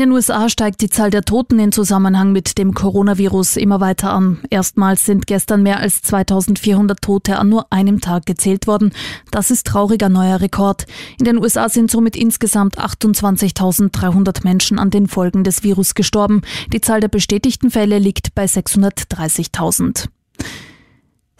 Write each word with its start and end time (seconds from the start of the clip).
In 0.00 0.06
den 0.06 0.12
USA 0.12 0.48
steigt 0.48 0.80
die 0.80 0.88
Zahl 0.88 1.10
der 1.10 1.26
Toten 1.26 1.58
in 1.58 1.72
Zusammenhang 1.72 2.32
mit 2.32 2.56
dem 2.56 2.72
Coronavirus 2.72 3.58
immer 3.58 3.80
weiter 3.80 4.14
an. 4.14 4.38
Erstmals 4.48 5.04
sind 5.04 5.26
gestern 5.26 5.62
mehr 5.62 5.78
als 5.78 6.00
2400 6.00 7.02
Tote 7.02 7.38
an 7.38 7.50
nur 7.50 7.70
einem 7.70 8.00
Tag 8.00 8.24
gezählt 8.24 8.66
worden. 8.66 8.92
Das 9.30 9.50
ist 9.50 9.66
trauriger 9.66 10.08
neuer 10.08 10.40
Rekord. 10.40 10.86
In 11.18 11.26
den 11.26 11.36
USA 11.36 11.68
sind 11.68 11.90
somit 11.90 12.16
insgesamt 12.16 12.78
28.300 12.78 14.42
Menschen 14.42 14.78
an 14.78 14.88
den 14.88 15.06
Folgen 15.06 15.44
des 15.44 15.64
Virus 15.64 15.94
gestorben. 15.94 16.40
Die 16.72 16.80
Zahl 16.80 17.00
der 17.00 17.08
bestätigten 17.08 17.70
Fälle 17.70 17.98
liegt 17.98 18.34
bei 18.34 18.46
630.000. 18.46 20.06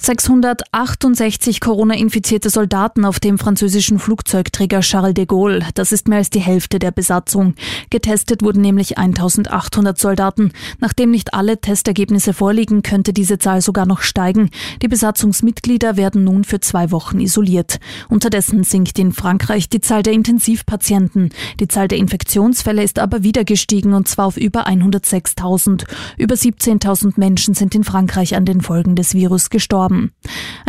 668 0.03 1.61
Corona-infizierte 1.61 2.49
Soldaten 2.49 3.05
auf 3.05 3.21
dem 3.21 3.39
französischen 3.39 3.99
Flugzeugträger 3.99 4.81
Charles 4.81 5.13
de 5.13 5.27
Gaulle. 5.27 5.61
Das 5.75 5.93
ist 5.93 6.09
mehr 6.09 6.19
als 6.19 6.31
die 6.31 6.41
Hälfte 6.41 6.79
der 6.79 6.91
Besatzung. 6.91 7.55
Getestet 7.91 8.43
wurden 8.43 8.63
nämlich 8.63 8.97
1800 8.97 9.99
Soldaten. 9.99 10.53
Nachdem 10.79 11.11
nicht 11.11 11.35
alle 11.35 11.61
Testergebnisse 11.61 12.33
vorliegen, 12.33 12.83
könnte 12.83 13.13
diese 13.13 13.37
Zahl 13.37 13.61
sogar 13.61 13.85
noch 13.85 14.01
steigen. 14.01 14.49
Die 14.81 14.89
Besatzungsmitglieder 14.89 15.99
werden 15.99 16.25
nun 16.25 16.45
für 16.45 16.61
zwei 16.61 16.91
Wochen 16.93 17.21
isoliert. 17.21 17.79
Unterdessen 18.09 18.65
sinkt 18.65 18.99
in 18.99 19.13
Frankreich 19.13 19.69
die 19.69 19.83
Zahl 19.83 20.03
der 20.03 20.15
Intensivpatienten. 20.15 21.29
Die 21.61 21.69
Zahl 21.69 21.89
der 21.89 21.99
Infektionsfälle 21.99 22.83
ist 22.83 22.99
aber 22.99 23.23
wieder 23.23 23.45
gestiegen 23.45 23.93
und 23.93 24.09
zwar 24.09 24.29
auf 24.29 24.39
über 24.39 24.67
106.000. 24.67 25.85
Über 26.17 26.37
17.000 26.37 27.13
Menschen 27.17 27.53
sind 27.53 27.75
in 27.75 27.85
Frankreich 27.85 28.35
an 28.35 28.47
den 28.47 28.63
Folgen 28.63 28.97
des 28.97 29.13
Virus 29.13 29.51
gestorben 29.51 29.90
gestorben. 29.91 30.13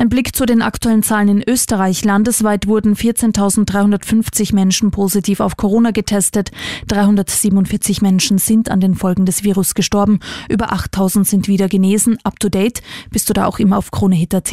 Ein 0.02 0.10
Blick 0.10 0.36
zu 0.36 0.48
den 0.48 0.64
aktuellen 0.64 1.04
Zahlen 1.04 1.28
in 1.28 1.44
Österreich. 1.48 2.04
Landesweit 2.04 2.66
wurden 2.66 2.96
14.350 2.96 4.56
Menschen 4.56 4.90
positiv 4.90 5.40
auf 5.40 5.58
Corona 5.58 5.92
getestet. 5.92 6.50
347 6.88 8.02
Menschen 8.02 8.40
sind 8.40 8.72
an 8.72 8.82
den 8.82 8.96
Folgen 8.96 9.28
des 9.28 9.44
Virus 9.44 9.76
gestorben. 9.76 10.20
Über 10.50 10.74
8.000 10.74 11.26
sind 11.26 11.48
wieder 11.48 11.68
genesen. 11.70 12.18
Up 12.24 12.40
to 12.40 12.50
date 12.50 12.82
bist 13.12 13.30
du 13.30 13.34
da 13.34 13.46
auch 13.46 13.60
immer 13.60 13.78
auf 13.78 13.92
KroneHit.at. 13.92 14.52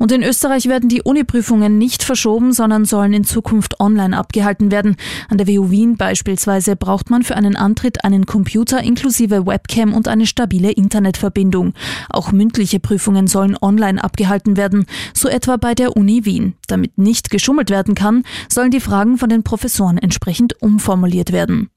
Und 0.00 0.10
in 0.10 0.24
Österreich 0.24 0.66
werden 0.66 0.88
die 0.88 1.02
Uniprüfungen 1.02 1.78
nicht 1.78 2.02
verschoben, 2.02 2.52
sondern 2.52 2.84
sollen 2.84 3.12
in 3.12 3.22
Zukunft 3.22 3.78
online 3.78 4.18
abgehalten 4.18 4.72
werden. 4.72 4.96
An 5.28 5.38
der 5.38 5.46
WU 5.46 5.70
Wien 5.70 5.96
beispielsweise 5.96 6.74
braucht 6.74 7.08
man 7.08 7.22
für 7.22 7.36
einen 7.36 7.54
Antritt 7.54 8.04
einen 8.04 8.26
Computer 8.26 8.82
inklusive 8.82 9.46
Webcam 9.46 9.94
und 9.94 10.08
eine 10.08 10.26
stabile 10.26 10.72
Internetverbindung. 10.72 11.72
Auch 12.10 12.32
mündliche 12.32 12.80
Prüfungen 12.80 13.28
sollen 13.28 13.56
online 13.60 13.92
online 13.92 14.02
abgehalten 14.02 14.56
werden, 14.56 14.71
so 15.14 15.28
etwa 15.28 15.56
bei 15.56 15.74
der 15.74 15.96
Uni 15.96 16.24
Wien. 16.24 16.54
Damit 16.66 16.98
nicht 16.98 17.30
geschummelt 17.30 17.70
werden 17.70 17.94
kann, 17.94 18.24
sollen 18.48 18.70
die 18.70 18.80
Fragen 18.80 19.18
von 19.18 19.28
den 19.28 19.42
Professoren 19.42 19.98
entsprechend 19.98 20.60
umformuliert 20.62 21.32
werden. 21.32 21.70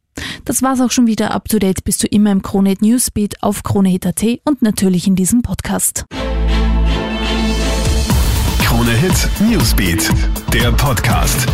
Das 0.46 0.62
war's 0.62 0.82
auch 0.82 0.92
schon 0.92 1.08
wieder 1.08 1.32
up 1.32 1.50
to 1.50 1.60
date. 1.60 1.84
Bist 1.84 2.04
du 2.04 2.08
immer 2.08 2.32
im 2.32 2.42
Kronehit 2.42 2.82
Newsbeat 2.82 3.44
auf 3.44 3.64
Kronehit.at 3.64 4.24
und 4.46 4.62
natürlich 4.62 5.08
in 5.08 5.16
diesem 5.16 5.42
Podcast. 5.42 6.06
Kronehit 8.60 9.30
Newsbeat, 9.40 10.09
der 10.54 10.72
Podcast. 10.72 11.48